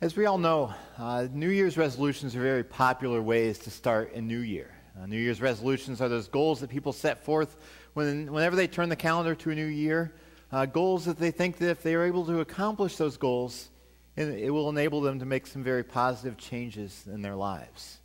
[0.00, 4.20] As we all know, uh, New Year's resolutions are very popular ways to start a
[4.20, 4.70] new year.
[4.96, 7.56] Uh, new Year's resolutions are those goals that people set forth
[7.94, 10.14] when, whenever they turn the calendar to a new year,
[10.52, 13.70] uh, goals that they think that if they are able to accomplish those goals,
[14.14, 17.98] it will enable them to make some very positive changes in their lives.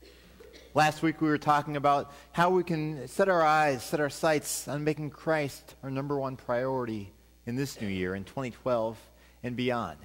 [0.73, 4.68] Last week we were talking about how we can set our eyes, set our sights
[4.68, 7.14] on making Christ our number one priority
[7.46, 8.98] in this new year, in 2012
[9.44, 10.00] and beyond.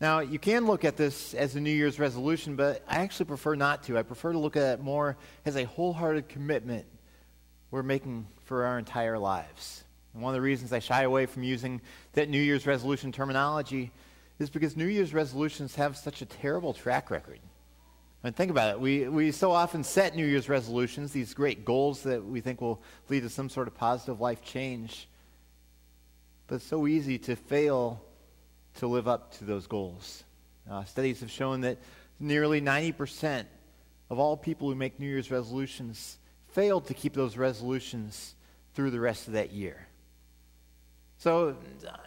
[0.00, 3.54] Now, you can look at this as a New Year's resolution, but I actually prefer
[3.54, 3.98] not to.
[3.98, 6.86] I prefer to look at it more as a wholehearted commitment
[7.70, 9.84] we're making for our entire lives.
[10.14, 11.82] And one of the reasons I shy away from using
[12.14, 13.92] that New Year's resolution terminology
[14.38, 17.38] is because New Year's resolutions have such a terrible track record.
[18.24, 18.80] I mean, think about it.
[18.80, 22.82] We, we so often set New Year's resolutions, these great goals that we think will
[23.10, 25.08] lead to some sort of positive life change.
[26.46, 28.02] But it's so easy to fail
[28.74, 30.24] to live up to those goals.
[30.70, 31.78] Uh, studies have shown that
[32.18, 33.44] nearly 90%
[34.10, 36.18] of all people who make New Year's resolutions
[36.48, 38.34] fail to keep those resolutions
[38.74, 39.86] through the rest of that year.
[41.18, 41.56] So,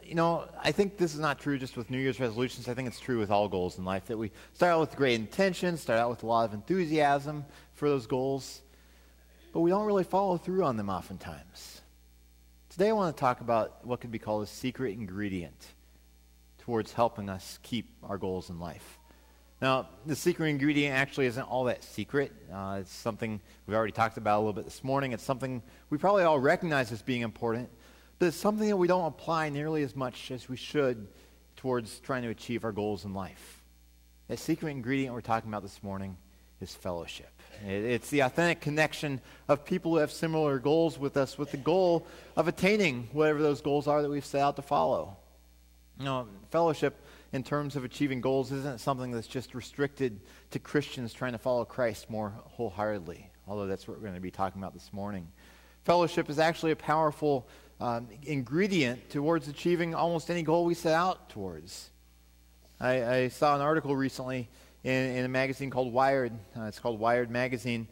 [0.03, 2.67] you know, I think this is not true just with New Year's resolutions.
[2.67, 5.16] I think it's true with all goals in life that we start out with great
[5.16, 8.61] intentions, start out with a lot of enthusiasm for those goals,
[9.52, 11.81] but we don't really follow through on them oftentimes.
[12.70, 15.67] Today I want to talk about what could be called a secret ingredient
[16.64, 18.97] towards helping us keep our goals in life.
[19.61, 22.31] Now, the secret ingredient actually isn't all that secret.
[22.53, 25.11] Uh, it's something we've already talked about a little bit this morning.
[25.11, 27.70] It's something we probably all recognize as being important,
[28.17, 31.05] but it's something that we don't apply nearly as much as we should
[31.58, 33.61] towards trying to achieve our goals in life.
[34.30, 36.16] That secret ingredient we're talking about this morning
[36.61, 37.42] is fellowship.
[37.67, 42.08] It's the authentic connection of people who have similar goals with us with the goal
[42.38, 45.17] of attaining whatever those goals are that we've set out to follow.
[45.99, 50.19] You know, fellowship in terms of achieving goals isn't something that's just restricted
[50.52, 54.31] to Christians trying to follow Christ more wholeheartedly, although that's what we're going to be
[54.31, 55.27] talking about this morning.
[55.83, 57.48] Fellowship is actually a powerful
[57.80, 61.89] um, ingredient towards achieving almost any goal we set out towards.
[62.80, 64.49] I, I saw an article recently
[64.83, 66.33] in, in, a magazine called Wired.
[66.58, 67.87] Uh, it's called Wired Magazine.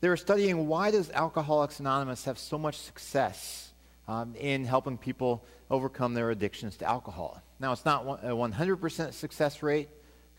[0.00, 3.69] They were studying why does Alcoholics Anonymous have so much success
[4.10, 7.40] um, in helping people overcome their addictions to alcohol.
[7.60, 9.88] Now, it's not a 100% success rate,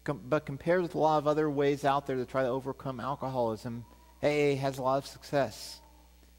[0.04, 3.86] but compared with a lot of other ways out there to try to overcome alcoholism,
[4.22, 5.80] AA has a lot of success.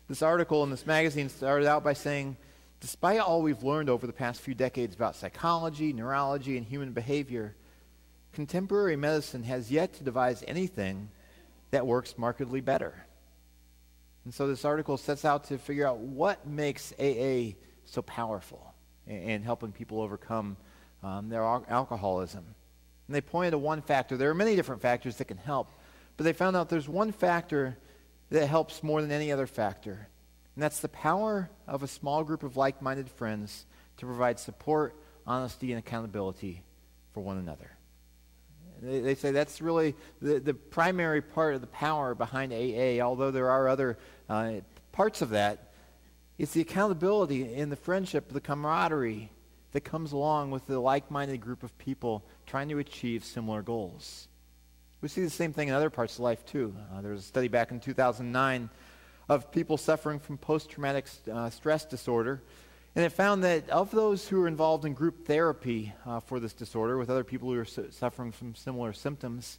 [0.09, 2.37] This article in this magazine started out by saying,
[2.81, 7.57] despite all we've learned over the past few decades about psychology, neurology, and human behavior,
[8.35, 11.09] contemporary medicine has yet to devise anything
[11.71, 13.07] that works markedly better.
[14.25, 18.73] And so this article sets out to figure out what makes AA so powerful
[19.07, 20.57] in, helping people overcome
[21.03, 22.45] um, their al- alcoholism.
[23.09, 24.17] And they pointed to one factor.
[24.17, 25.69] There are many different factors that can help,
[26.17, 27.77] but they found out there's one factor
[28.31, 30.09] that helps more than any other factor,
[30.55, 33.67] and that's the power of a small group of like minded friends
[33.99, 34.97] to provide support,
[35.27, 36.63] honesty, and accountability
[37.13, 37.71] for one another.
[38.81, 43.31] They, they say that's really the, the primary part of the power behind AA, although
[43.31, 43.97] there are other
[44.33, 44.61] uh,
[44.93, 45.73] parts of that.
[46.39, 49.31] It's the accountability and the friendship, the camaraderie
[49.73, 54.29] that comes along with the like minded group of people trying to achieve similar goals.
[55.03, 56.75] We see the same thing in other parts of life, too.
[56.95, 58.71] Uh, there was a study back in 2009
[59.29, 62.43] of people suffering from post traumatic uh, stress disorder.
[62.95, 66.53] And it found that of those who were involved in group therapy uh, for this
[66.53, 69.59] disorder with other people who were su- suffering from similar symptoms,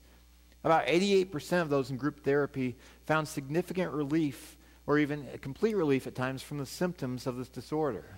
[0.63, 2.75] about 88% of those in group therapy
[3.05, 8.17] found significant relief or even complete relief at times from the symptoms of this disorder.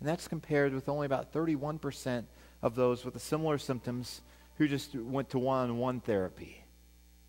[0.00, 2.24] And that's compared with only about 31%
[2.62, 4.22] of those with similar symptoms
[4.56, 6.62] who just went to one on one therapy.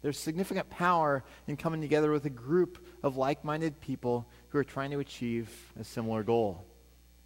[0.02, 4.64] There's significant power in coming together with a group of like minded people who are
[4.64, 6.66] trying to achieve a similar goal.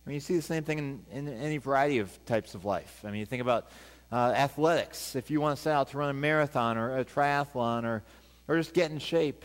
[0.06, 3.02] I mean, you see the same thing in, in any variety of types of life.
[3.04, 3.70] I mean, you think about
[4.12, 5.16] uh, athletics.
[5.16, 8.04] If you want to set out to run a marathon or a triathlon or,
[8.48, 9.44] or just get in shape,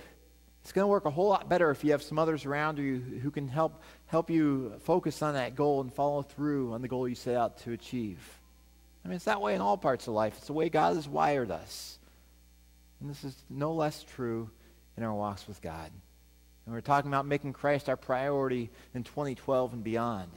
[0.62, 2.99] it's going to work a whole lot better if you have some others around you
[3.20, 7.09] who can help, help you focus on that goal and follow through on the goal
[7.09, 8.20] you set out to achieve.
[9.05, 10.35] I mean, it's that way in all parts of life.
[10.38, 11.99] It's the way God has wired us.
[13.00, 14.49] And this is no less true
[14.97, 15.91] in our walks with God.
[16.65, 20.31] And we're talking about making Christ our priority in 2012 and beyond.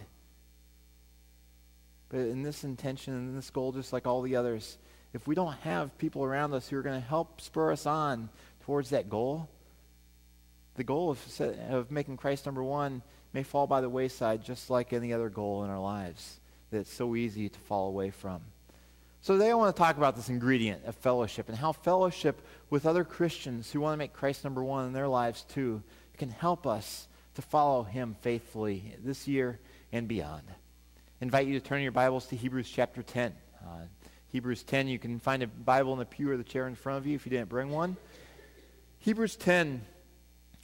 [2.09, 4.79] But in this intention and this goal, just like all the others,
[5.13, 8.29] if we don't have people around us who are going to help spur us on
[8.65, 9.47] towards that goal,
[10.75, 13.01] the goal of, of making Christ number one
[13.33, 16.39] may fall by the wayside just like any other goal in our lives
[16.71, 18.41] that it's so easy to fall away from.
[19.21, 22.85] So today I want to talk about this ingredient of fellowship and how fellowship with
[22.85, 25.81] other Christians who want to make Christ number one in their lives too
[26.17, 29.59] can help us to follow him faithfully this year
[29.91, 30.43] and beyond.
[30.47, 30.53] I
[31.21, 33.33] invite you to turn your Bibles to Hebrews chapter 10.
[33.61, 33.67] Uh,
[34.27, 36.99] Hebrews 10, you can find a Bible in the pew or the chair in front
[36.99, 37.97] of you if you didn't bring one.
[38.99, 39.81] Hebrews 10,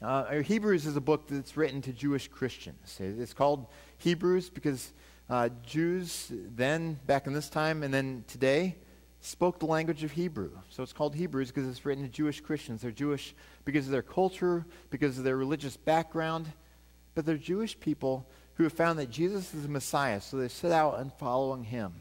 [0.02, 2.98] uh, Hebrews is a book that's written to Jewish Christians.
[3.00, 3.68] It's called
[4.00, 4.94] Hebrews because
[5.30, 8.78] uh, Jews then, back in this time, and then today,
[9.22, 10.52] spoke the language of Hebrew.
[10.70, 12.82] So it's called Hebrews because it's written to Jewish Christians.
[12.82, 16.52] They're Jewish because of their culture, because of their religious background,
[17.14, 20.72] but they're Jewish people who have found that Jesus is the Messiah, so they set
[20.72, 21.94] out and following him.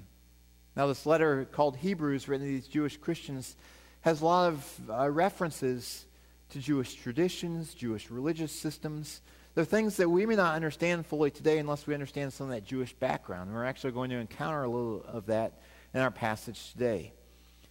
[0.75, 3.57] Now, this letter called Hebrews, written to these Jewish Christians,
[4.01, 6.07] has a lot of uh, references
[6.51, 9.21] to Jewish traditions, Jewish religious systems.
[9.55, 12.65] They're things that we may not understand fully today unless we understand some of that
[12.65, 13.49] Jewish background.
[13.49, 15.61] And we're actually going to encounter a little of that
[15.95, 17.13] in our passage today.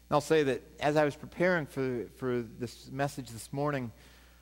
[0.09, 3.91] And I'll say that as I was preparing for, for this message this morning,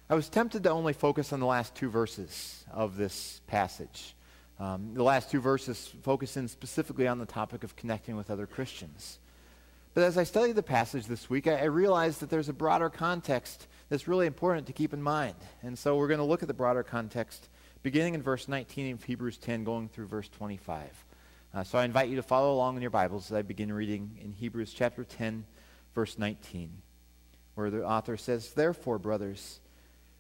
[0.10, 4.16] I was tempted to only focus on the last two verses of this passage.
[4.60, 8.48] Um, the last two verses focus in specifically on the topic of connecting with other
[8.48, 9.20] Christians.
[9.94, 12.90] But as I studied the passage this week, I, I realized that there's a broader
[12.90, 15.36] context that's really important to keep in mind.
[15.64, 17.50] And so we're going to look at the broader context
[17.84, 21.06] beginning in verse 19 of Hebrews 10, going through verse 25.
[21.54, 24.20] Uh, so I invite you to follow along in your Bibles as I begin reading
[24.22, 25.46] in Hebrews chapter 10,
[25.96, 26.82] verse 19,
[27.56, 29.62] where the author says, Therefore, brothers,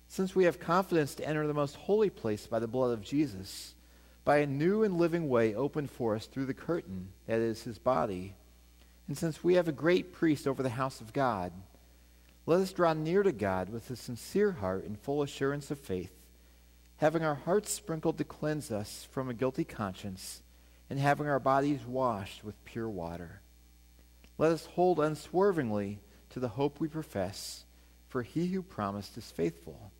[0.07, 3.73] since we have confidence to enter the most holy place by the blood of Jesus,
[4.23, 7.77] by a new and living way opened for us through the curtain that is his
[7.77, 8.33] body,
[9.07, 11.51] and since we have a great priest over the house of God,
[12.47, 16.13] let us draw near to God with a sincere heart and full assurance of faith,
[16.95, 20.41] having our hearts sprinkled to cleanse us from a guilty conscience,
[20.89, 23.41] and having our bodies washed with pure water.
[24.38, 25.99] Let us hold unswervingly
[26.29, 27.65] to the hope we profess,
[28.07, 29.91] for he who promised is faithful.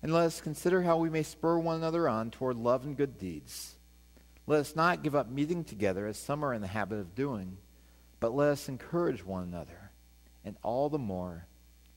[0.00, 3.18] And let us consider how we may spur one another on toward love and good
[3.18, 3.74] deeds.
[4.46, 7.56] Let us not give up meeting together as some are in the habit of doing,
[8.20, 9.87] but let us encourage one another,
[10.44, 11.46] and all the more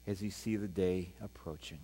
[0.07, 1.79] as you see the day approaching.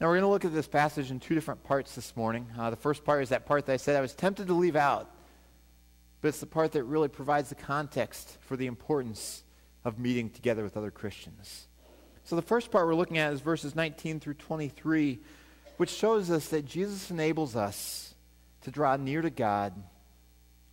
[0.00, 2.46] Now, we're going to look at this passage in two different parts this morning.
[2.58, 4.76] Uh, the first part is that part that I said I was tempted to leave
[4.76, 5.10] out,
[6.20, 9.42] but it's the part that really provides the context for the importance
[9.84, 11.68] of meeting together with other Christians.
[12.24, 15.18] So the first part we're looking at is verses 19 through 23,
[15.76, 18.14] which shows us that Jesus enables us
[18.62, 19.72] to draw near to God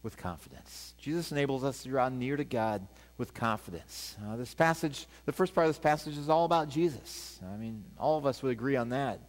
[0.01, 0.95] with confidence.
[0.97, 2.87] Jesus enables us to draw near to God
[3.17, 4.15] with confidence.
[4.25, 7.39] Uh, this passage, the first part of this passage is all about Jesus.
[7.53, 9.19] I mean, all of us would agree on that.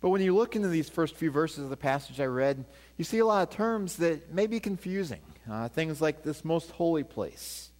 [0.00, 2.64] But when you look into these first few verses of the passage I read,
[2.96, 5.20] you see a lot of terms that may be confusing.
[5.50, 7.70] Uh, things like this most holy place.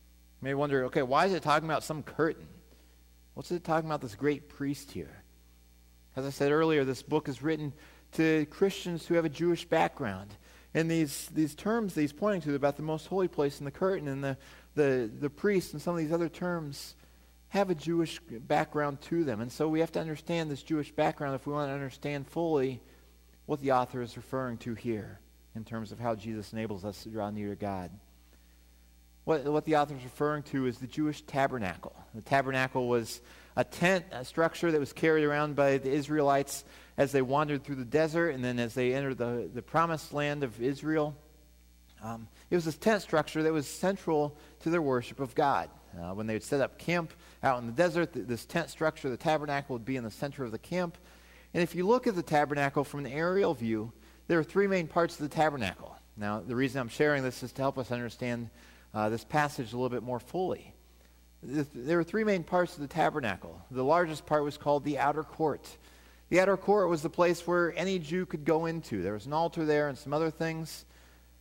[0.41, 2.47] You may wonder, okay, why is it talking about some curtain?
[3.35, 5.23] What's it talking about, this great priest here?
[6.15, 7.73] As I said earlier, this book is written
[8.12, 10.35] to Christians who have a Jewish background.
[10.73, 13.73] And these, these terms that he's pointing to about the most holy place and the
[13.73, 14.39] curtain and the,
[14.76, 16.94] the, the priest and some of these other terms
[17.49, 19.40] have a Jewish background to them.
[19.40, 22.81] And so we have to understand this Jewish background if we want to understand fully
[23.46, 25.20] what the author is referring to here
[25.55, 27.90] in terms of how Jesus enables us to draw near to God.
[29.25, 31.96] What, what the author is referring to is the Jewish tabernacle.
[32.15, 33.20] The tabernacle was
[33.56, 36.65] a tent, a structure that was carried around by the Israelites
[36.98, 40.44] as they wandered through the desert and then as they entered the, the promised land
[40.44, 41.17] of Israel.
[42.03, 45.70] Um, it was this tent structure that was central to their worship of God.
[45.98, 47.12] Uh, when they would set up camp
[47.43, 50.53] out in the desert, this tent structure, the tabernacle, would be in the center of
[50.53, 50.98] the camp.
[51.55, 53.93] And if you look at the tabernacle from an aerial view,
[54.29, 55.96] there are three main parts of the tabernacle.
[56.17, 58.50] Now, the reason I'm sharing this is to help us understand
[58.93, 60.74] uh, this passage a little bit more fully.
[61.43, 63.60] There were three main parts of the tabernacle.
[63.70, 65.67] The largest part was called the outer court.
[66.29, 69.03] The outer court was the place where any Jew could go into.
[69.03, 70.84] There was an altar there and some other things.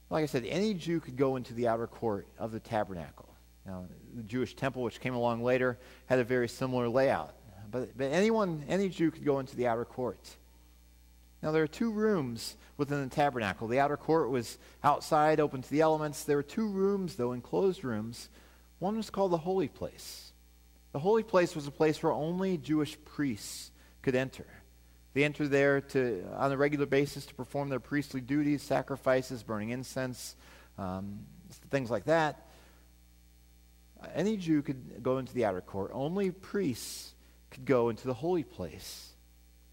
[0.10, 3.30] Like I said, any Jew could go into the outer court of the tabernacle.
[3.66, 3.86] Now,
[4.16, 7.34] the Jewish temple, which came along later, had a very similar layout.
[7.72, 10.38] But, but anyone, any Jew could go into the outer court.
[11.42, 13.68] Now, there are two rooms within the tabernacle.
[13.68, 16.24] The outer court was outside, open to the elements.
[16.24, 18.30] There were two rooms, though, enclosed rooms.
[18.80, 20.32] One was called the Holy Place.
[20.92, 23.72] The Holy Place was a place where only Jewish priests
[24.02, 24.46] could enter.
[25.16, 29.70] They enter there to, on a regular basis to perform their priestly duties, sacrifices, burning
[29.70, 30.36] incense,
[30.78, 31.20] um,
[31.72, 32.50] things like that.
[34.14, 35.92] Any Jew could go into the outer court.
[35.94, 37.14] Only priests
[37.50, 39.14] could go into the holy place.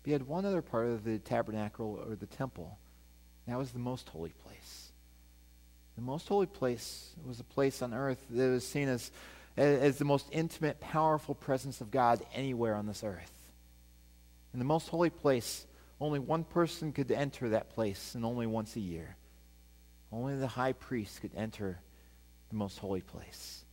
[0.03, 2.79] But you had one other part of the tabernacle or the temple.
[3.49, 4.93] That was the most holy place.
[5.97, 9.11] The most holy place was a place on earth that was seen as,
[9.57, 13.42] as the most intimate, powerful presence of God anywhere on this earth.
[14.53, 15.67] In the most holy place,
[16.01, 19.17] only one person could enter that place, and only once a year.
[20.11, 21.81] Only the high priest could enter
[22.51, 23.65] the most holy place.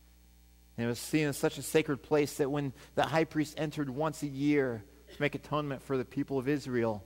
[0.76, 3.90] And it was seen as such a sacred place that when the high priest entered
[3.90, 4.82] once a year
[5.12, 7.04] to make atonement for the people of Israel,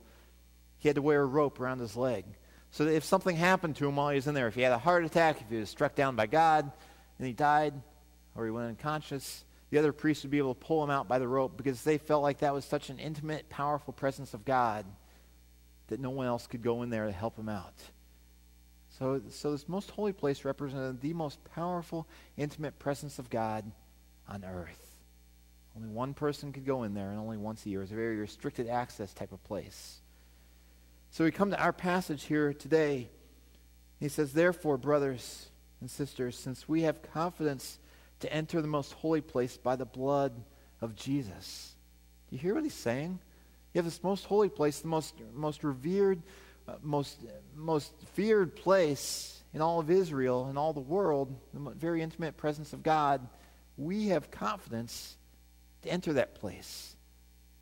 [0.77, 2.25] he had to wear a rope around his leg.
[2.71, 4.73] So that if something happened to him while he was in there, if he had
[4.73, 6.69] a heart attack, if he was struck down by God
[7.17, 7.73] and he died,
[8.35, 9.44] or he went unconscious,
[9.75, 11.97] the other priests would be able to pull him out by the rope because they
[11.97, 14.85] felt like that was such an intimate, powerful presence of God
[15.87, 17.73] that no one else could go in there to help him out.
[18.97, 23.69] So, so this most holy place represented the most powerful, intimate presence of God
[24.29, 24.95] on earth.
[25.75, 27.79] Only one person could go in there, and only once a year.
[27.79, 29.99] It was a very restricted access type of place.
[31.11, 33.09] So we come to our passage here today.
[33.99, 35.49] He says, Therefore, brothers
[35.81, 37.77] and sisters, since we have confidence
[38.21, 40.33] to enter the most holy place by the blood
[40.81, 41.75] of Jesus.
[42.29, 43.19] Do you hear what he's saying?
[43.73, 46.21] You have this most holy place, the most, most revered
[46.67, 47.19] uh, most,
[47.55, 52.73] most feared place in all of Israel and all the world, the very intimate presence
[52.73, 53.27] of God,
[53.77, 55.15] we have confidence
[55.83, 56.95] to enter that place.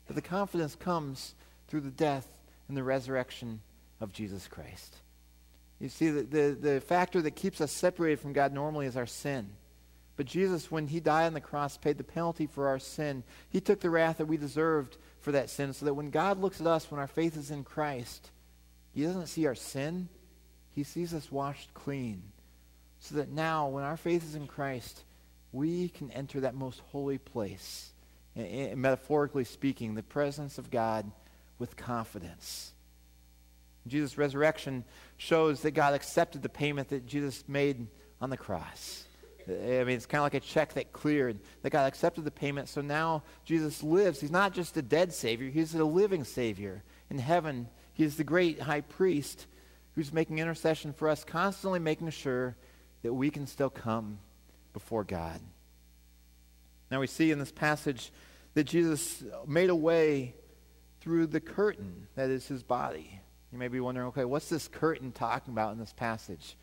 [0.06, 1.34] But the confidence comes
[1.68, 2.26] through the death
[2.68, 3.60] and the resurrection
[4.00, 4.96] of Jesus Christ.
[5.78, 9.06] You see, the, the, the factor that keeps us separated from God normally is our
[9.06, 9.50] sin.
[10.16, 13.24] But Jesus, when he died on the cross, paid the penalty for our sin.
[13.50, 16.60] He took the wrath that we deserved for that sin so that when God looks
[16.60, 18.30] at us, when our faith is in Christ,
[18.92, 20.08] he doesn't see our sin.
[20.70, 22.22] He sees us washed clean.
[23.00, 25.02] So that now, when our faith is in Christ,
[25.52, 27.90] we can enter that most holy place.
[28.36, 31.10] And, metaphorically speaking, the presence of God
[31.58, 32.72] with confidence.
[33.86, 34.84] Jesus' resurrection
[35.16, 37.86] shows that God accepted the payment that Jesus made
[38.20, 39.04] on the cross.
[39.48, 42.30] Eh, I mean, it's kind of like a check that cleared, that God accepted the
[42.30, 42.68] payment.
[42.68, 44.20] So now Jesus lives.
[44.20, 46.82] He's not just a dead Savior, He's a living Savior.
[47.10, 49.46] In heaven, he is the great high priest
[49.94, 52.56] who's making intercession for us, constantly making sure
[53.02, 54.18] that we can still come
[54.72, 55.40] before God.
[56.90, 58.12] Now we see in this passage
[58.54, 60.34] that Jesus made a way
[61.00, 63.20] through the curtain that is his body.
[63.52, 66.56] You may be wondering, okay, what's this curtain talking about in this passage?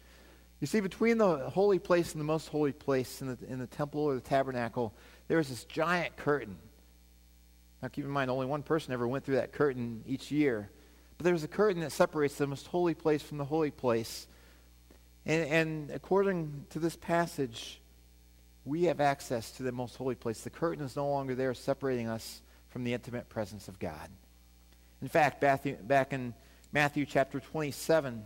[0.61, 3.65] You see, between the holy place and the most holy place in the, in the
[3.65, 4.93] temple or the tabernacle,
[5.27, 6.55] there is this giant curtain.
[7.81, 10.69] Now keep in mind, only one person ever went through that curtain each year.
[11.17, 14.27] But there's a curtain that separates the most holy place from the holy place.
[15.25, 17.81] And, and according to this passage,
[18.63, 20.41] we have access to the most holy place.
[20.41, 24.09] The curtain is no longer there separating us from the intimate presence of God.
[25.01, 26.35] In fact, back in
[26.71, 28.23] Matthew chapter 27,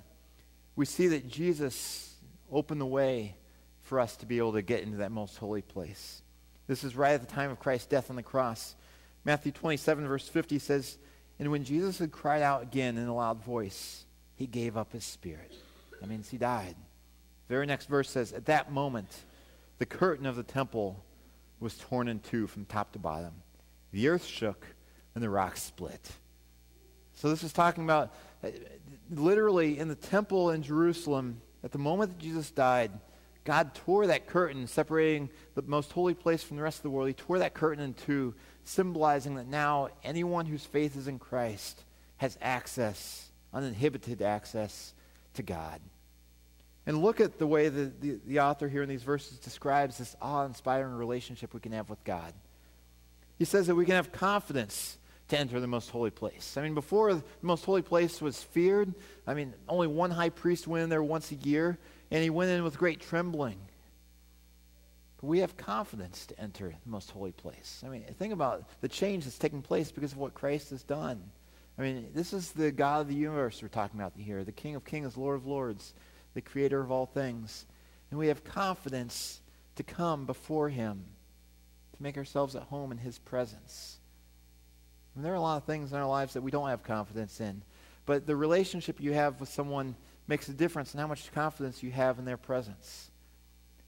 [0.76, 2.15] we see that Jesus
[2.52, 3.36] opened the way
[3.82, 6.22] for us to be able to get into that most holy place.
[6.68, 8.76] This is right at the time of Christ's death on the cross.
[9.24, 10.98] Matthew 27, verse 50 says,
[11.40, 15.04] and when Jesus had cried out again in a loud voice, he gave up his
[15.04, 15.52] spirit.
[16.00, 16.76] That means he died.
[17.48, 19.10] The very next verse says, At that moment,
[19.78, 21.04] the curtain of the temple
[21.60, 23.34] was torn in two from top to bottom.
[23.92, 24.66] The earth shook
[25.14, 26.12] and the rocks split.
[27.14, 28.50] So this is talking about uh,
[29.10, 32.92] literally in the temple in Jerusalem, at the moment that Jesus died,
[33.44, 37.08] God tore that curtain separating the most holy place from the rest of the world.
[37.08, 41.84] He tore that curtain in two symbolizing that now anyone whose faith is in Christ
[42.18, 44.94] has access, uninhibited access
[45.34, 45.82] to God.
[46.86, 50.16] And look at the way the, the, the author here in these verses describes this
[50.22, 52.32] awe inspiring relationship we can have with God.
[53.40, 56.56] He says that we can have confidence to enter the most holy place.
[56.58, 58.94] I mean, before the most holy place was feared,
[59.26, 61.78] I mean, only one high priest went in there once a year,
[62.12, 63.58] and he went in with great trembling
[65.18, 67.84] But we have confidence to enter the most holy place.
[67.86, 71.22] I mean, think about the change that's taking place because of what Christ has done.
[71.78, 74.76] I mean, this is the God of the universe we're talking about here, the King
[74.76, 75.94] of kings, Lord of lords,
[76.34, 77.66] the creator of all things.
[78.12, 79.42] And we have confidence
[79.76, 81.04] to come before him,
[81.96, 83.98] to make ourselves at home in his presence.
[85.16, 87.40] And there are a lot of things in our lives that we don't have confidence
[87.40, 87.62] in.
[88.06, 89.96] But the relationship you have with someone
[90.28, 93.10] makes a difference in how much confidence you have in their presence.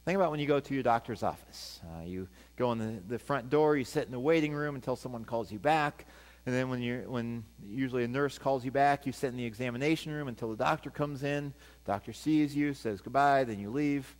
[0.06, 1.82] Think about when you go to your doctor's office.
[1.84, 4.96] Uh, you go in the, the front door, you sit in the waiting room until
[4.96, 6.06] someone calls you back.
[6.46, 9.44] And then when, you're, when usually a nurse calls you back, you sit in the
[9.44, 11.54] examination room until the doctor comes in.
[11.84, 14.16] Doctor sees you, says goodbye, then you leave.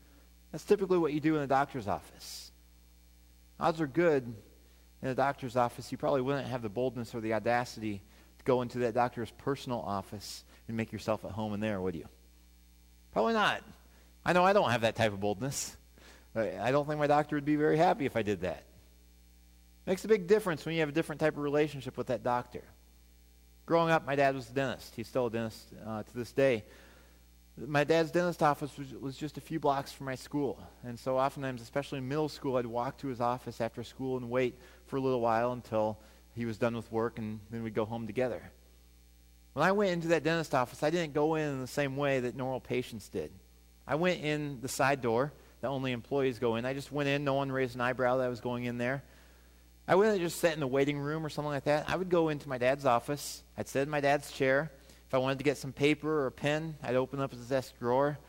[0.52, 2.52] That's typically what you do in a doctor's office.
[3.58, 4.36] Odds are good
[5.02, 8.02] in a doctor's office, you probably wouldn't have the boldness or the audacity
[8.40, 11.96] to go into that doctor's personal office and make yourself at home in there, would
[11.96, 12.08] you?
[13.14, 13.64] Probably not.
[14.26, 15.78] I know I don't have that type of boldness.
[16.36, 18.58] I don't think my doctor would be very happy if I did that.
[18.58, 22.24] It Makes a big difference when you have a different type of relationship with that
[22.24, 22.64] doctor.
[23.66, 24.94] Growing up, my dad was a dentist.
[24.96, 26.64] He's still a dentist uh, to this day.
[27.58, 30.62] My dad's dentist office was, was just a few blocks from my school.
[30.84, 34.30] And so oftentimes, especially in middle school, I'd walk to his office after school and
[34.30, 35.98] wait for a little while until
[36.36, 38.42] he was done with work, and then we'd go home together.
[39.54, 42.36] When I went into that dentist office, I didn't go in the same way that
[42.36, 43.32] normal patients did.
[43.88, 46.66] I went in the side door that only employees go in.
[46.66, 47.24] I just went in.
[47.24, 49.04] No one raised an eyebrow that I was going in there.
[49.88, 51.90] I wouldn't just sit in the waiting room or something like that.
[51.90, 53.42] I would go into my dad's office.
[53.58, 54.72] I'd sit in my dad's chair.
[55.08, 57.80] If I wanted to get some paper or a pen, I'd open up his desk
[57.80, 58.20] drawer.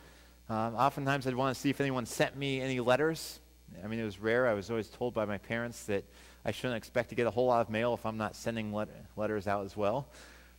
[0.49, 3.39] Um, oftentimes, I'd want to see if anyone sent me any letters.
[3.83, 4.47] I mean, it was rare.
[4.47, 6.05] I was always told by my parents that
[6.45, 8.89] I shouldn't expect to get a whole lot of mail if I'm not sending let-
[9.15, 10.07] letters out as well.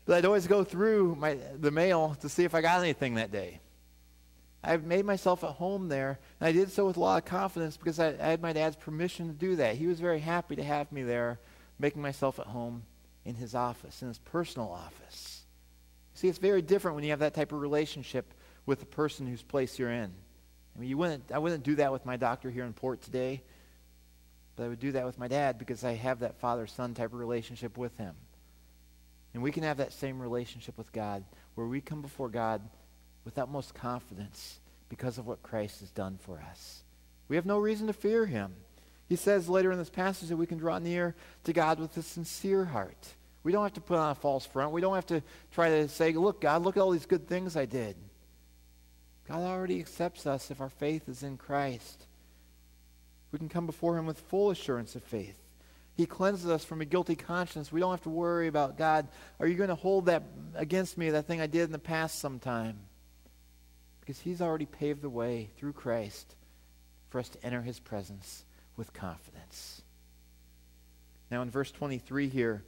[0.05, 3.33] But I'd always go through my, the mail to see if I got anything that
[3.33, 3.61] day.
[4.63, 7.77] I've made myself at home there, and I did so with a lot of confidence
[7.77, 9.77] because I, I, had my dad's permission to do that.
[9.77, 11.39] He was very happy to have me there,
[11.79, 12.83] making myself at home
[13.25, 15.45] in his office, in his personal office.
[16.13, 18.35] See, it's very different when you have that type of relationship
[18.67, 20.13] with the person whose place you're in.
[20.77, 23.43] I mean, you wouldn't, I wouldn't do that with my doctor here in Port today,
[24.61, 27.19] but I would do that with my dad because I have that father-son type of
[27.19, 28.15] relationship with him.
[29.33, 31.25] And we can have that same relationship with God,
[31.55, 32.61] where we come before God
[33.25, 36.83] with utmost confidence because of what Christ has done for us.
[37.27, 38.53] We have no reason to fear him.
[39.09, 41.15] He says later in this passage that we can draw near
[41.45, 43.15] to God with a sincere heart.
[43.43, 44.73] We don't have to put on a false front.
[44.73, 47.57] We don't have to try to say, look, God, look at all these good things
[47.57, 47.97] I did.
[49.27, 52.05] God already accepts us if our faith is in Christ.
[53.33, 55.39] We can come before him with full assurance of faith.
[55.97, 57.71] He cleanses us from a guilty conscience.
[57.71, 59.09] We don't have to worry about, God,
[59.39, 60.23] are you going to hold that
[60.55, 62.79] against me, that thing I did in the past sometime?
[64.01, 66.35] Because he's already paved the way through Christ
[67.11, 68.45] for us to enter his presence
[68.77, 69.83] with confidence.
[71.31, 72.65] Now, in verse 23 here,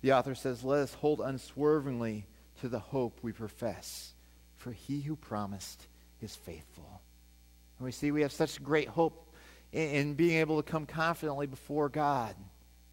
[0.00, 2.26] the author says, Let us hold unswervingly
[2.60, 4.14] to the hope we profess,
[4.56, 5.86] for he who promised
[6.20, 7.02] is faithful.
[7.78, 9.23] And we see we have such great hope
[9.74, 12.34] in, in being able to come confidently before God.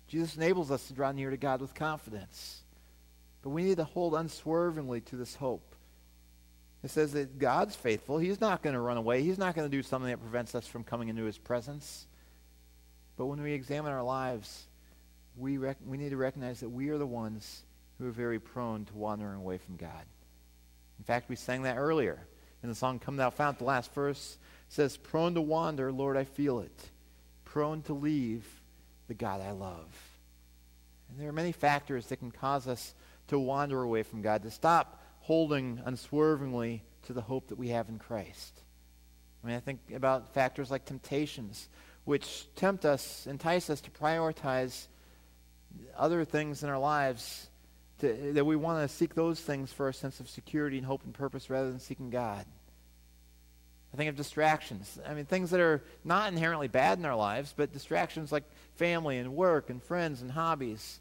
[0.07, 2.63] Jesus enables us to draw near to God with confidence.
[3.41, 5.75] But we need to hold unswervingly to this hope.
[6.83, 8.17] It says that God's faithful.
[8.17, 9.21] He's not going to run away.
[9.21, 12.07] He's not going to do something that prevents us from coming into his presence.
[13.15, 14.65] But when we examine our lives,
[15.37, 17.63] we, rec- we need to recognize that we are the ones
[17.97, 20.05] who are very prone to wandering away from God.
[20.97, 22.19] In fact, we sang that earlier
[22.63, 23.59] in the song Come Thou Fount.
[23.59, 24.37] The last verse
[24.71, 26.89] says, Prone to wander, Lord, I feel it.
[27.43, 28.47] Prone to leave
[29.09, 29.89] the God I love.
[31.09, 32.95] And there are many factors that can cause us
[33.27, 37.89] to wander away from God, to stop holding unswervingly to the hope that we have
[37.89, 38.61] in Christ.
[39.43, 41.67] I mean, I think about factors like temptations,
[42.05, 44.87] which tempt us, entice us to prioritize
[45.97, 47.49] other things in our lives,
[47.99, 51.03] to, that we want to seek those things for a sense of security and hope
[51.03, 52.45] and purpose rather than seeking God.
[53.93, 54.99] I think of distractions.
[55.05, 58.43] I mean, things that are not inherently bad in our lives, but distractions like
[58.75, 60.99] family and work and friends and hobbies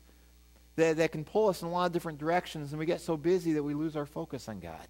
[0.77, 3.17] that, that can pull us in a lot of different directions, and we get so
[3.17, 4.87] busy that we lose our focus on God.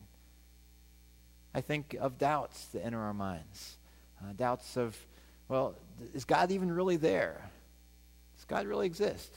[1.54, 3.76] I think of doubts that enter our minds.
[4.22, 4.96] Uh, doubts of,
[5.48, 5.74] well,
[6.14, 7.50] is God even really there?
[8.36, 9.34] Does God really exist?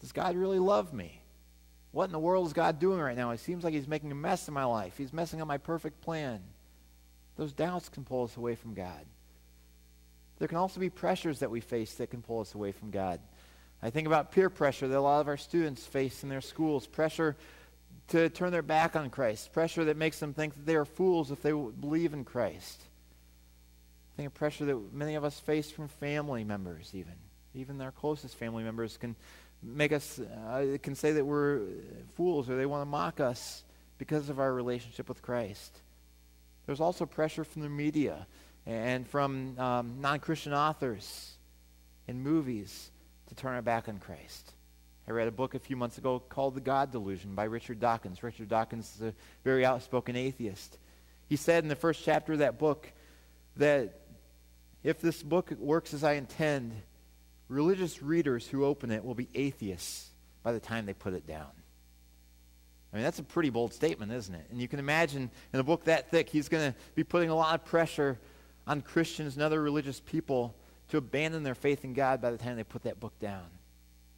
[0.00, 1.20] Does God really love me?
[1.90, 3.30] What in the world is God doing right now?
[3.30, 4.96] It seems like he's making a mess of my life.
[4.96, 6.40] He's messing up my perfect plan.
[7.38, 9.06] Those doubts can pull us away from God.
[10.38, 13.20] There can also be pressures that we face that can pull us away from God.
[13.80, 16.86] I think about peer pressure that a lot of our students face in their schools,
[16.86, 17.36] pressure
[18.08, 21.30] to turn their back on Christ, pressure that makes them think that they are fools
[21.30, 22.82] if they believe in Christ.
[24.14, 27.14] I think of pressure that many of us face from family members, even.
[27.54, 29.14] Even our closest family members can
[29.62, 31.60] make us, uh, can say that we're
[32.14, 33.62] fools or they want to mock us
[33.96, 35.80] because of our relationship with Christ.
[36.68, 38.26] There's also pressure from the media
[38.66, 41.38] and from um, non Christian authors
[42.06, 42.90] and movies
[43.28, 44.52] to turn our back on Christ.
[45.08, 48.22] I read a book a few months ago called The God Delusion by Richard Dawkins.
[48.22, 50.76] Richard Dawkins is a very outspoken atheist.
[51.26, 52.92] He said in the first chapter of that book
[53.56, 54.00] that
[54.84, 56.74] if this book works as I intend,
[57.48, 60.10] religious readers who open it will be atheists
[60.42, 61.48] by the time they put it down.
[62.92, 64.46] I mean, that's a pretty bold statement, isn't it?
[64.50, 67.34] And you can imagine in a book that thick, he's going to be putting a
[67.34, 68.18] lot of pressure
[68.66, 70.54] on Christians and other religious people
[70.88, 73.44] to abandon their faith in God by the time they put that book down.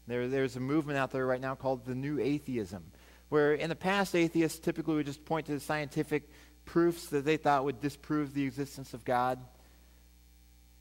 [0.07, 2.85] There, there's a movement out there right now called the New Atheism,
[3.29, 6.29] where in the past, atheists typically would just point to the scientific
[6.65, 9.39] proofs that they thought would disprove the existence of God.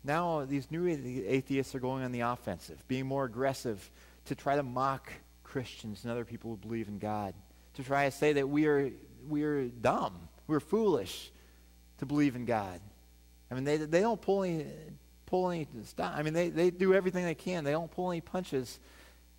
[0.04, 3.92] Now, these new atheists are going on the offensive, being more aggressive
[4.26, 5.12] to try to mock
[5.44, 7.34] Christians and other people who believe in God,
[7.80, 8.92] to try to say that we are,
[9.28, 10.14] we are dumb,
[10.48, 11.32] we're foolish
[12.00, 12.80] to believe in God.
[13.52, 14.66] I mean, they, they don't pull any,
[15.26, 16.14] pull any stop.
[16.16, 17.64] I mean, they, they do everything they can.
[17.64, 18.80] They don't pull any punches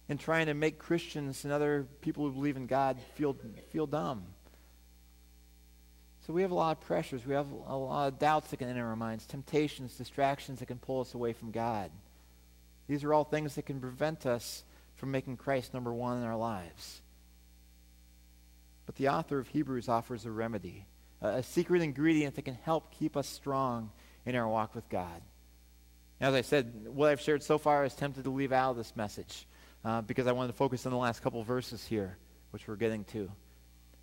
[0.09, 3.37] in trying to make Christians and other people who believe in God feel,
[3.71, 4.25] feel dumb.
[6.27, 7.27] So we have a lot of pressures.
[7.27, 10.79] We have a lot of doubts that can enter our minds, temptations, distractions that can
[10.79, 11.91] pull us away from God.
[12.89, 14.65] These are all things that can prevent us
[14.97, 17.03] from making Christ number one in our lives.
[18.91, 20.85] But the author of Hebrews offers a remedy,
[21.23, 23.93] a, a secret ingredient that can help keep us strong
[24.27, 25.23] in our walk with God.
[26.21, 28.97] As I said, what I've shared so far is tempted to leave out of this
[28.97, 29.47] message
[29.85, 32.19] uh, because I wanted to focus on the last couple verses here,
[32.51, 33.31] which we're getting to.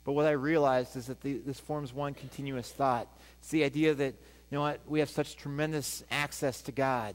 [0.06, 3.10] But what I realized is that the, this forms one continuous thought.
[3.39, 4.15] It's the idea that,
[4.50, 7.13] you know what, we have such tremendous access to God,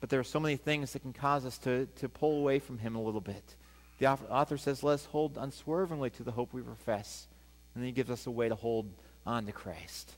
[0.00, 2.76] but there are so many things that can cause us to, to pull away from
[2.76, 3.56] Him a little bit.
[4.04, 7.26] The author says, let us hold unswervingly to the hope we profess.
[7.74, 8.92] And then he gives us a way to hold
[9.24, 10.12] on to Christ.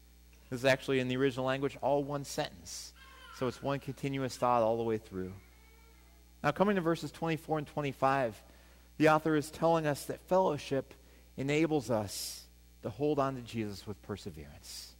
[0.51, 2.93] This is actually, in the original language, all one sentence.
[3.39, 5.33] So it's one continuous thought all the way through.
[6.43, 8.43] Now, coming to verses 24 and 25,
[8.99, 10.93] the author is telling us that fellowship
[11.37, 12.43] enables us
[12.83, 14.95] to hold on to Jesus with perseverance.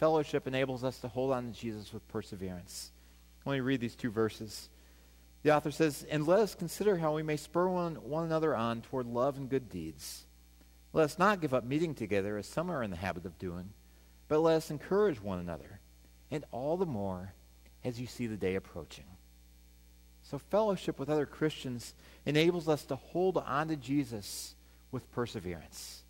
[0.00, 2.90] Fellowship enables us to hold on to Jesus with perseverance.
[3.46, 4.70] Let me read these two verses.
[5.42, 8.82] The author says, And let us consider how we may spur one, one another on
[8.82, 10.24] toward love and good deeds.
[10.92, 13.70] Let us not give up meeting together as some are in the habit of doing,
[14.28, 15.80] but let us encourage one another,
[16.30, 17.32] and all the more
[17.84, 19.04] as you see the day approaching.
[20.22, 24.54] So, fellowship with other Christians enables us to hold on to Jesus
[24.92, 26.02] with perseverance.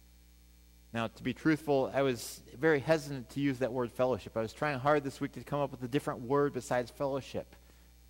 [0.93, 4.37] Now, to be truthful, I was very hesitant to use that word fellowship.
[4.37, 7.57] I was trying hard this week to come up with a different word besides fellowship,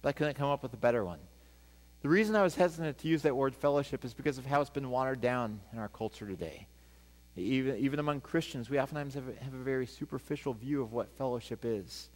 [0.02, 1.20] but I couldn't come up with a better one.
[2.02, 4.70] The reason I was hesitant to use that word fellowship is because of how it's
[4.70, 6.66] been watered down in our culture today.
[7.36, 11.16] Even, even among Christians, we oftentimes have a, have a very superficial view of what
[11.16, 12.10] fellowship is.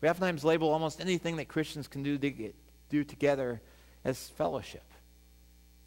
[0.00, 2.52] We oftentimes label almost anything that Christians can do, to,
[2.90, 3.60] do together
[4.04, 4.82] as fellowship.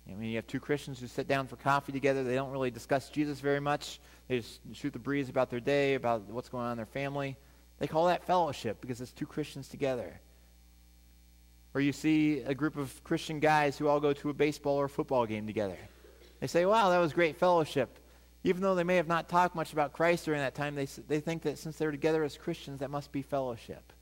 [0.10, 2.24] I mean, you have two Christians who sit down for coffee together.
[2.24, 4.00] They don't really discuss Jesus very much.
[4.28, 7.38] They just shoot the breeze about their day, about what's going on in their family.
[7.80, 10.20] They call that fellowship because it's two Christians together.
[11.74, 14.88] Or you see a group of Christian guys who all go to a baseball or
[14.88, 15.78] football game together.
[16.40, 18.00] They say, wow, that was great fellowship.
[18.44, 21.20] Even though they may have not talked much about Christ during that time, they, they
[21.20, 23.94] think that since they're together as Christians, that must be fellowship.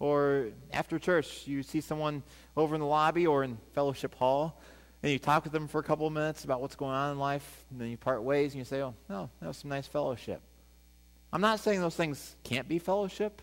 [0.00, 2.22] Or after church, you see someone
[2.56, 4.60] over in the lobby or in fellowship hall
[5.04, 7.18] and you talk with them for a couple of minutes about what's going on in
[7.18, 9.86] life, and then you part ways and you say, oh, no, that was some nice
[9.86, 10.40] fellowship.
[11.30, 13.42] I'm not saying those things can't be fellowship,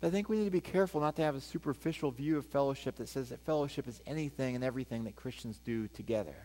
[0.00, 2.46] but I think we need to be careful not to have a superficial view of
[2.46, 6.36] fellowship that says that fellowship is anything and everything that Christians do together.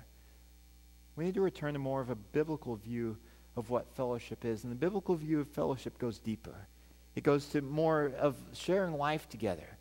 [1.16, 3.18] We need to return to more of a biblical view
[3.56, 4.64] of what fellowship is.
[4.64, 6.68] And the biblical view of fellowship goes deeper.
[7.16, 9.78] It goes to more of sharing life together,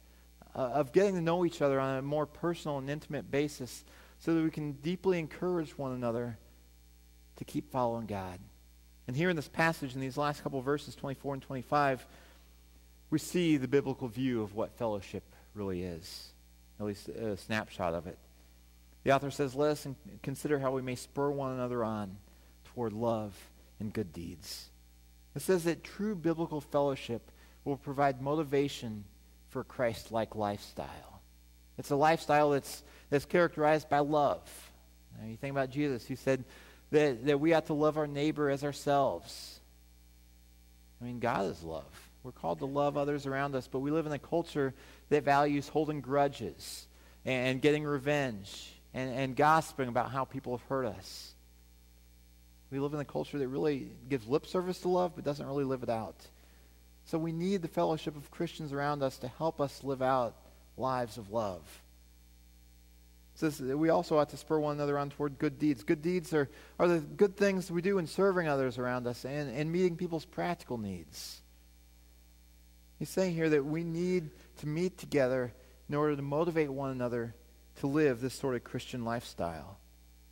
[0.55, 3.85] uh, of getting to know each other on a more personal and intimate basis
[4.21, 6.39] so that we can deeply encourage one another
[7.37, 8.39] to keep following God.
[9.09, 12.07] And here in this passage, in these last couple verses, 24 and 25,
[13.11, 15.23] we see the biblical view of what fellowship
[15.55, 16.33] really is,
[16.81, 18.19] at least a snapshot of it.
[19.05, 19.87] The author says, Let us
[20.23, 22.17] consider how we may spur one another on
[22.75, 23.35] toward love
[23.79, 24.71] and good deeds.
[25.37, 27.31] It says that true biblical fellowship
[27.65, 29.05] will provide motivation
[29.49, 31.23] for a Christ like lifestyle.
[31.77, 34.41] It's a lifestyle that's that's characterized by love.
[35.21, 36.45] Now, you think about Jesus, who said
[36.91, 39.61] that, that we ought to love our neighbor as ourselves.
[41.01, 42.04] I mean, God is love.
[42.25, 44.73] We're called to love others around us, but we live in a culture
[45.11, 46.89] that values holding grudges
[47.27, 51.35] and, getting revenge and, and gossiping about how people have hurt us.
[52.71, 55.65] We live in a culture that really gives lip service to love, but doesn't really
[55.65, 56.17] live it out.
[57.05, 60.35] So we need the fellowship of Christians around us to help us live out
[60.79, 61.61] lives of love.
[63.35, 65.83] Says that we also ought to spur one another on toward good deeds.
[65.83, 69.55] Good deeds are, are the good things we do in serving others around us and,
[69.55, 71.43] and meeting people's practical needs.
[73.05, 75.53] He's saying here that we need to meet together
[75.91, 77.35] in order to motivate one another
[77.81, 79.79] to live this sort of Christian lifestyle.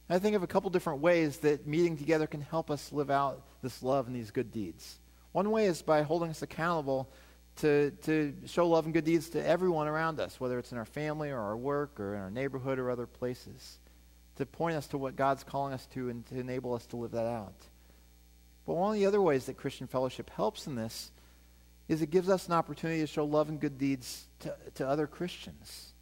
[0.09, 3.43] I think of a couple different ways that meeting together can help us live out
[3.61, 5.01] this love and these good deeds.
[5.33, 7.11] One way is by holding us accountable
[7.57, 10.87] to, to show love and good deeds to everyone around us, whether it's in our
[10.87, 13.81] family or our work or in our neighborhood or other places,
[14.37, 17.11] to point us to what God's calling us to and to enable us to live
[17.11, 17.53] that out.
[18.65, 21.11] But one of the other ways that Christian fellowship helps in this
[21.89, 25.07] is it gives us an opportunity to show love and good deeds to, to other
[25.07, 25.93] Christians.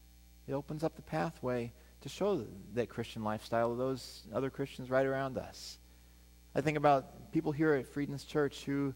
[0.46, 5.06] It opens up the pathway to show that Christian lifestyle to those other Christians right
[5.06, 5.78] around us.
[6.54, 8.94] I think about people here at Freedom's Church who,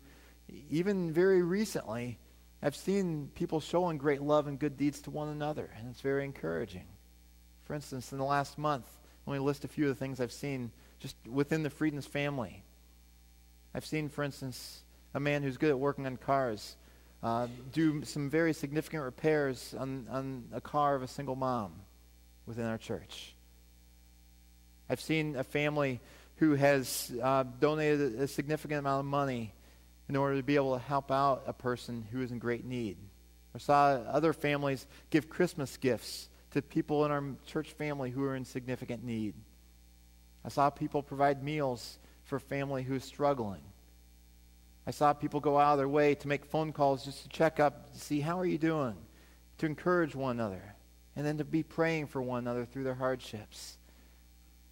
[0.70, 2.18] even very recently,
[2.62, 6.24] I've seen people showing great love and good deeds to one another, and it's very
[6.24, 6.86] encouraging.
[7.64, 8.86] For instance, in the last month,
[9.26, 12.64] let me list a few of the things I've seen just within the Freedom's family.
[13.74, 14.83] I've seen, for instance,
[15.14, 16.76] a man who's good at working on cars
[17.22, 21.72] uh, do some very significant repairs on, on a car of a single mom
[22.46, 23.34] within our church.
[24.90, 26.00] I've seen a family
[26.36, 29.54] who has uh, donated a significant amount of money
[30.08, 32.98] in order to be able to help out a person who is in great need.
[33.54, 38.36] I saw other families give Christmas gifts to people in our church family who are
[38.36, 39.34] in significant need.
[40.44, 43.62] I saw people provide meals for a family who is struggling.
[44.86, 47.58] I saw people go out of their way to make phone calls just to check
[47.58, 48.94] up, to see how are you doing,
[49.58, 50.74] to encourage one another,
[51.16, 53.78] and then to be praying for one another through their hardships.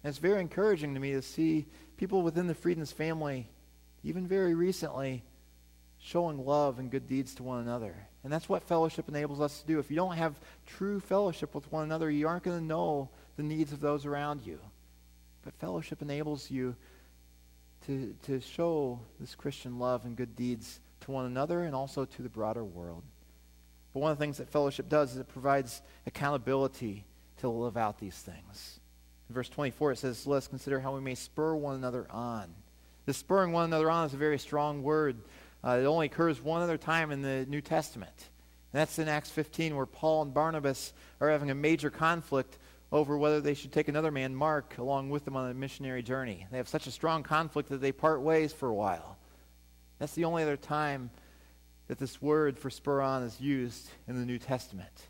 [0.03, 1.65] And it's very encouraging to me to see
[1.97, 3.49] people within the Freedom's family,
[4.03, 5.23] even very recently,
[5.99, 7.95] showing love and good deeds to one another.
[8.23, 9.79] And that's what fellowship enables us to do.
[9.79, 13.43] If you don't have true fellowship with one another, you aren't going to know the
[13.43, 14.59] needs of those around you.
[15.43, 16.75] But fellowship enables you
[17.87, 22.21] to, to show this Christian love and good deeds to one another and also to
[22.21, 23.03] the broader world.
[23.93, 27.05] But one of the things that fellowship does is it provides accountability
[27.37, 28.79] to live out these things.
[29.29, 32.53] In verse 24, it says, Let us consider how we may spur one another on.
[33.05, 35.17] This spurring one another on is a very strong word.
[35.63, 38.13] Uh, it only occurs one other time in the New Testament.
[38.71, 42.57] And that's in Acts 15, where Paul and Barnabas are having a major conflict
[42.93, 46.45] over whether they should take another man, Mark, along with them on a missionary journey.
[46.51, 49.17] They have such a strong conflict that they part ways for a while.
[49.97, 51.09] That's the only other time
[51.87, 55.07] that this word for spur on is used in the New Testament.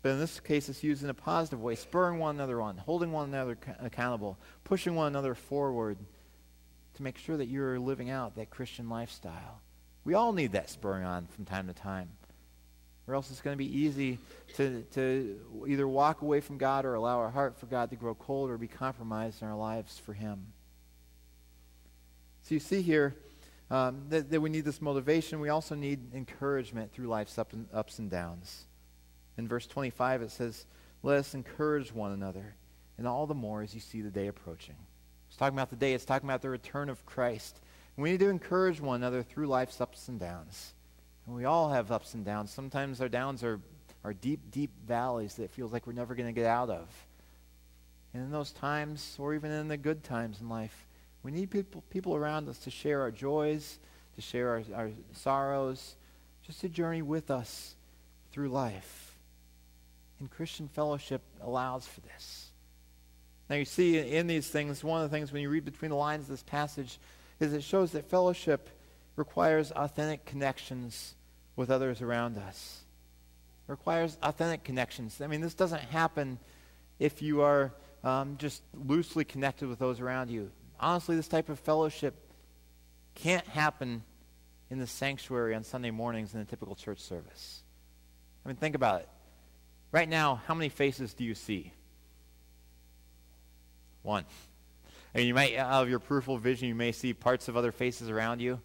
[0.00, 3.10] But in this case, it's used in a positive way, spurring one another on, holding
[3.10, 5.98] one another accountable, pushing one another forward
[6.94, 9.60] to make sure that you're living out that Christian lifestyle.
[10.04, 12.10] We all need that spurring on from time to time.
[13.06, 14.18] Or else it's going to be easy
[14.54, 15.38] to, to
[15.68, 18.56] either walk away from God or allow our heart for God to grow cold or
[18.56, 20.46] be compromised in our lives for Him.
[22.42, 23.14] So you see here
[23.70, 25.40] um, that, that we need this motivation.
[25.40, 28.64] We also need encouragement through life's up and, ups and downs.
[29.36, 30.66] In verse 25, it says,
[31.02, 32.54] Let us encourage one another,
[32.96, 34.76] and all the more as you see the day approaching.
[35.28, 37.60] It's talking about the day, it's talking about the return of Christ.
[37.96, 40.74] And we need to encourage one another through life's ups and downs.
[41.26, 42.50] And we all have ups and downs.
[42.50, 43.60] Sometimes our downs are,
[44.04, 46.88] are deep, deep valleys that it feels like we're never going to get out of.
[48.12, 50.86] And in those times, or even in the good times in life,
[51.22, 53.78] we need people, people around us to share our joys,
[54.16, 55.96] to share our, our sorrows,
[56.46, 57.74] just to journey with us
[58.30, 59.16] through life.
[60.20, 62.50] And Christian fellowship allows for this.
[63.48, 65.96] Now, you see in these things, one of the things when you read between the
[65.96, 66.98] lines of this passage
[67.40, 68.68] is it shows that fellowship
[69.16, 71.14] requires authentic connections
[71.56, 72.80] with others around us.
[73.68, 75.20] It requires authentic connections.
[75.20, 76.38] I mean, this doesn't happen
[76.98, 77.72] if you are
[78.02, 80.50] um, just loosely connected with those around you.
[80.78, 82.14] Honestly, this type of fellowship
[83.14, 84.02] can't happen
[84.70, 87.62] in the sanctuary on Sunday mornings in a typical church service.
[88.44, 89.08] I mean, think about it.
[89.92, 91.72] Right now, how many faces do you see?
[94.02, 94.24] One.
[95.14, 98.10] And you might, out of your peripheral vision, you may see parts of other faces
[98.10, 98.60] around you.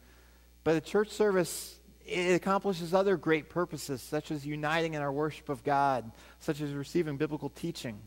[0.69, 5.49] But a church service, it accomplishes other great purposes, such as uniting in our worship
[5.49, 7.99] of God, such as receiving biblical teaching.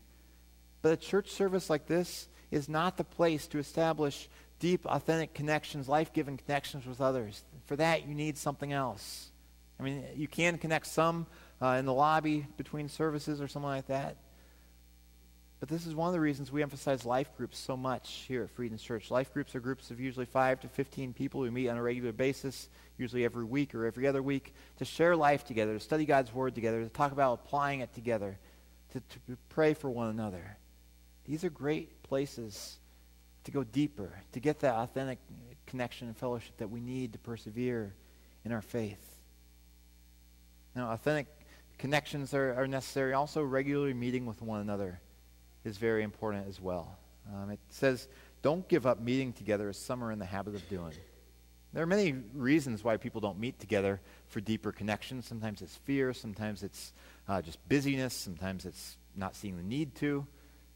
[0.81, 5.89] But a church service like this is not the place to establish deep, authentic connections,
[5.89, 7.43] life giving connections with others.
[7.65, 9.31] For that, you need something else.
[9.77, 11.27] I mean, you can connect some
[11.61, 14.15] uh, in the lobby between services or something like that.
[15.63, 18.49] But this is one of the reasons we emphasize life groups so much here at
[18.49, 19.09] Freedom's Church.
[19.09, 22.11] Life groups are groups of usually 5 to 15 people who meet on a regular
[22.11, 26.33] basis, usually every week or every other week, to share life together, to study God's
[26.33, 28.37] Word together, to talk about applying it together,
[28.91, 30.57] to, to pray for one another.
[31.23, 32.77] These are great places
[33.45, 35.19] to go deeper, to get that authentic
[35.65, 37.93] connection and fellowship that we need to persevere
[38.43, 39.15] in our faith.
[40.75, 41.27] Now, authentic
[41.77, 43.13] connections are, are necessary.
[43.13, 44.99] Also, regularly meeting with one another
[45.63, 46.97] is very important as well.
[47.33, 48.07] Um, it says,
[48.41, 50.93] don't give up meeting together as some are in the habit of doing.
[51.71, 55.25] There are many reasons why people don't meet together for deeper connections.
[55.25, 56.93] Sometimes it's fear, sometimes it's
[57.27, 60.27] uh, just busyness, sometimes it's not seeing the need to.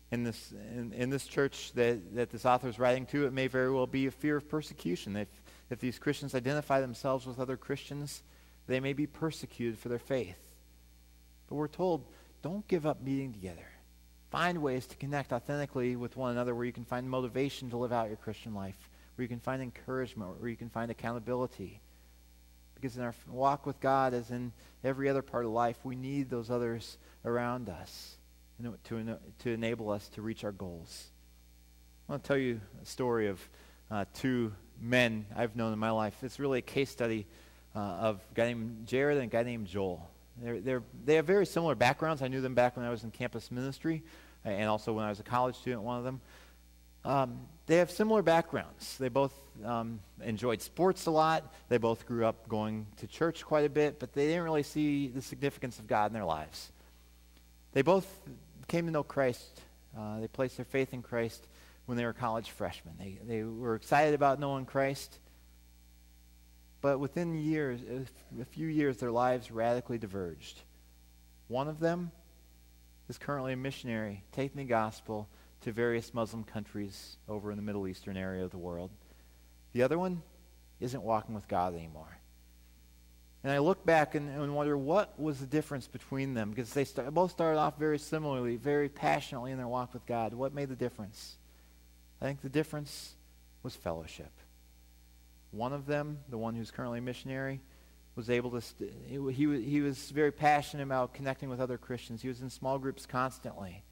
[0.10, 3.48] In this, in, in this church that, that this author is writing to, it may
[3.48, 5.18] very well be a fear of persecution.
[5.18, 5.28] If,
[5.70, 8.24] if these Christians identify themselves with other Christians,
[8.68, 10.38] they may be persecuted for their faith.
[11.48, 12.06] But we're told,
[12.42, 13.68] don't give up meeting together.
[14.30, 17.94] Find ways to connect authentically with one another where you can find motivation to live
[17.94, 21.80] out your Christian life, where you can find encouragement, where you can find accountability.
[22.76, 24.52] Because in our walk with God, as in
[24.84, 28.18] every other part of life, we need those others around us
[28.86, 31.08] to, to enable us to reach our goals.
[32.08, 33.50] I want to tell you a story of
[33.90, 36.16] uh, two men I've known in my life.
[36.22, 37.26] It's really a case study
[37.76, 40.10] uh, of a guy named Jared and a guy named Joel.
[40.42, 42.22] They're, they're, they have very similar backgrounds.
[42.22, 44.04] I knew them back when I was in campus ministry
[44.46, 46.22] and also when I was a college student, one of them.
[47.04, 48.98] Um, they have similar backgrounds.
[48.98, 51.54] They both um, enjoyed sports a lot.
[51.70, 55.08] They both grew up going to church quite a bit, but they didn't really see
[55.08, 56.72] the significance of God in their lives.
[57.74, 58.08] They both
[58.68, 59.62] came to know Christ.
[59.98, 61.48] Uh, they placed their faith in Christ
[61.86, 62.94] when they were college freshmen.
[63.00, 65.20] They, they were excited about knowing Christ.
[66.82, 67.82] But within years,
[68.40, 70.62] a few years, their lives radically diverged.
[71.48, 72.12] One of them
[73.10, 75.28] is currently a missionary, taking the gospel
[75.62, 78.92] to various Muslim countries over in the Middle Eastern area of the world.
[79.74, 80.22] The other one
[80.80, 82.18] isn't walking with God anymore.
[83.44, 86.84] And I look back and, and wonder what was the difference between them because they
[86.84, 90.34] start, both started off very similarly, very passionately in their walk with God.
[90.34, 91.38] What made the difference?
[92.22, 93.14] I think the difference
[93.64, 94.32] was fellowship.
[95.52, 97.62] One of them, the one who's currently a missionary,
[98.16, 102.22] was able to, st- he, he, was very passionate about connecting with other Christians.
[102.22, 103.84] He was in small groups constantly.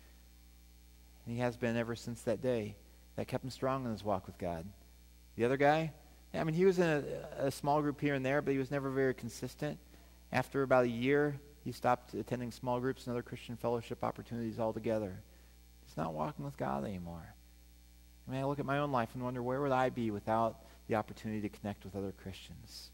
[1.26, 2.76] And he has been ever since that day.
[3.16, 4.66] That kept him strong in his walk with God.
[5.38, 5.94] The other guy,
[6.34, 6.86] I mean, he was in
[7.40, 9.78] a, a small group here and there, but he was never very consistent.
[10.32, 15.22] After about a year, he stopped attending small groups and other Christian fellowship opportunities altogether.
[15.86, 17.34] He's not walking with God anymore.
[18.28, 20.58] I mean, I look at my own life and wonder where would I be without
[20.88, 22.90] the opportunity to connect with other Christians.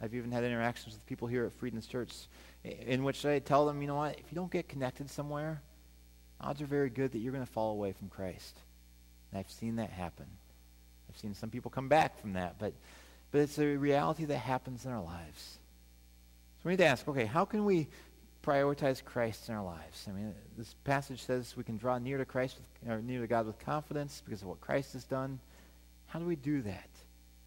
[0.00, 2.12] I've even had interactions with people here at Freedom's Church
[2.64, 5.60] in which I tell them, you know what, if you don't get connected somewhere,
[6.40, 8.56] odds are very good that you're going to fall away from Christ.
[9.30, 10.26] And I've seen that happen.
[11.10, 12.72] I've seen some people come back from that, but,
[13.32, 15.58] but it's a reality that happens in our lives.
[16.58, 17.88] So we need to ask, okay, how can we
[18.44, 20.06] prioritize Christ in our lives?
[20.08, 23.26] I mean, this passage says we can draw near to Christ, with, or near to
[23.26, 25.40] God with confidence because of what Christ has done.
[26.08, 26.88] How do we do that?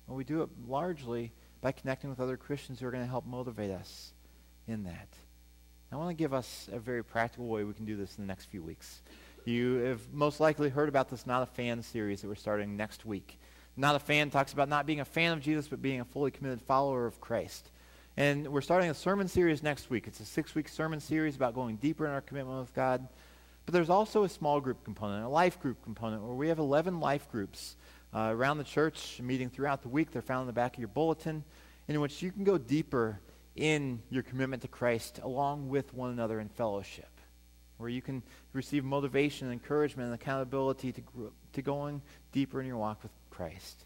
[0.07, 3.25] Well, we do it largely by connecting with other Christians who are going to help
[3.25, 4.13] motivate us
[4.67, 5.07] in that.
[5.91, 8.27] I want to give us a very practical way we can do this in the
[8.27, 9.01] next few weeks.
[9.45, 13.05] You have most likely heard about this Not a Fan series that we're starting next
[13.05, 13.39] week.
[13.75, 16.29] Not a Fan talks about not being a fan of Jesus, but being a fully
[16.29, 17.71] committed follower of Christ.
[18.15, 20.05] And we're starting a sermon series next week.
[20.05, 23.07] It's a six week sermon series about going deeper in our commitment with God.
[23.65, 26.99] But there's also a small group component, a life group component, where we have 11
[26.99, 27.75] life groups
[28.13, 30.11] uh, around the church, meeting throughout the week.
[30.11, 31.43] They're found in the back of your bulletin,
[31.87, 33.19] in which you can go deeper
[33.55, 37.09] in your commitment to Christ along with one another in fellowship,
[37.77, 41.01] where you can receive motivation, encouragement, and accountability to,
[41.53, 43.85] to going deeper in your walk with Christ.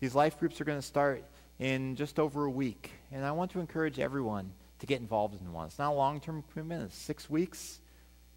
[0.00, 1.24] These life groups are going to start
[1.58, 5.52] in just over a week, and I want to encourage everyone to get involved in
[5.52, 5.66] one.
[5.66, 6.84] It's not a long-term commitment.
[6.84, 7.80] It's six weeks.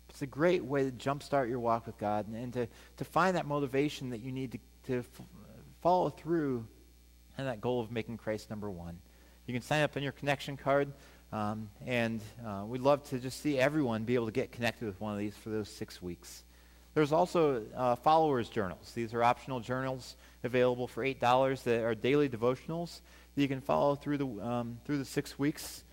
[0.09, 3.37] It's a great way to jumpstart your walk with God and, and to, to find
[3.37, 5.21] that motivation that you need to to f-
[5.81, 6.65] follow through
[7.37, 8.99] on that goal of making Christ number one.
[9.47, 10.93] You can sign up on your connection card,
[11.31, 14.99] um, and uh, we'd love to just see everyone be able to get connected with
[15.01, 16.43] one of these for those six weeks.
[16.93, 18.91] There's also uh, followers journals.
[18.93, 23.01] These are optional journals available for eight dollars that are daily devotionals
[23.35, 25.83] that you can follow through the um, through the six weeks.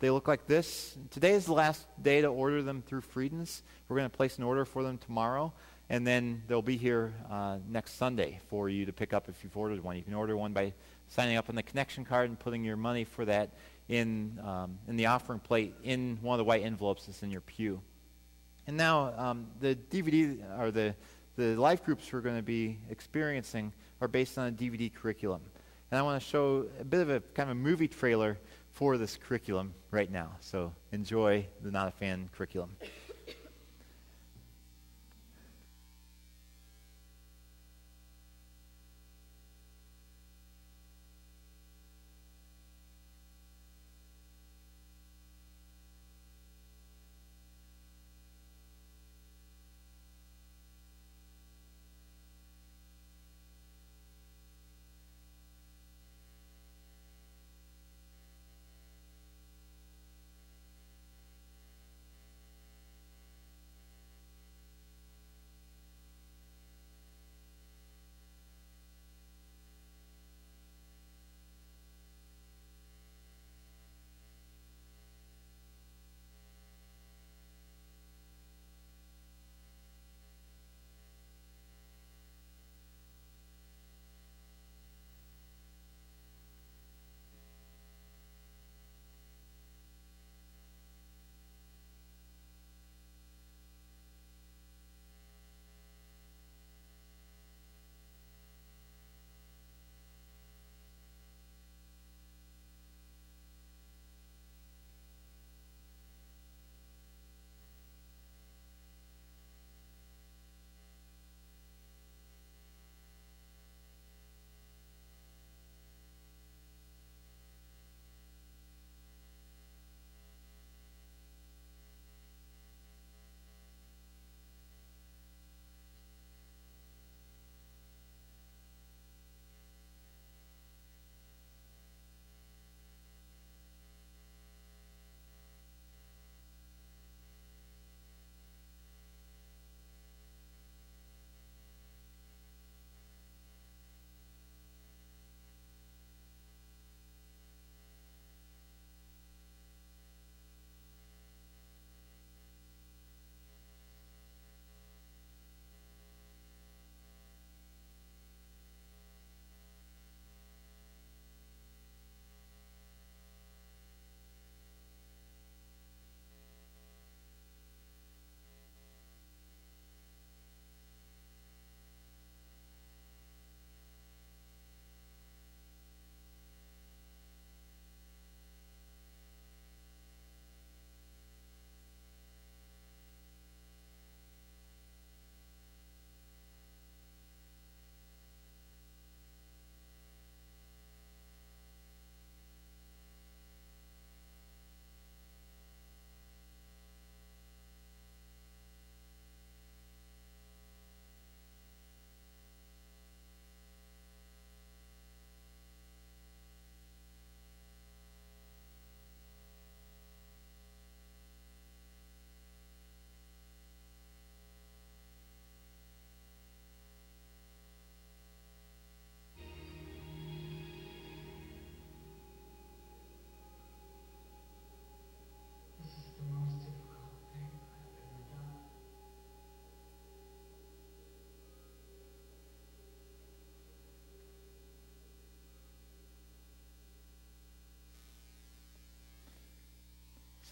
[0.00, 0.96] They look like this.
[1.10, 3.62] Today is the last day to order them through Freedoms.
[3.88, 5.52] We're going to place an order for them tomorrow.
[5.90, 9.56] And then they'll be here uh, next Sunday for you to pick up if you've
[9.56, 9.96] ordered one.
[9.96, 10.72] You can order one by
[11.08, 13.50] signing up on the connection card and putting your money for that
[13.88, 17.42] in, um, in the offering plate in one of the white envelopes that's in your
[17.42, 17.82] pew.
[18.66, 20.94] And now um, the DVD or the,
[21.36, 25.42] the life groups we're going to be experiencing are based on a DVD curriculum.
[25.90, 28.38] And I want to show a bit of a kind of a movie trailer
[28.70, 30.32] for this curriculum right now.
[30.40, 32.70] So enjoy the Not a Fan curriculum.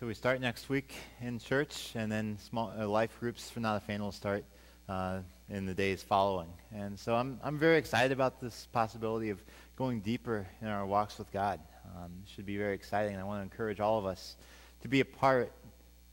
[0.02, 3.76] So we start next week in church, and then small uh, life groups for not
[3.76, 4.44] a fan will start
[4.88, 6.48] uh, in the days following.
[6.74, 9.40] And so I'm I'm very excited about this possibility of
[9.76, 11.60] going deeper in our walks with God.
[11.84, 13.12] Um, it should be very exciting.
[13.12, 14.34] And I want to encourage all of us
[14.80, 15.52] to be a part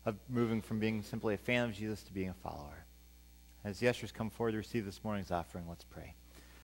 [0.05, 2.85] of moving from being simply a fan of Jesus to being a follower.
[3.63, 6.13] As the ushers come forward to receive this morning's offering, let's pray.